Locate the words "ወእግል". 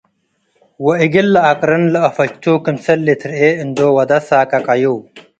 0.85-1.27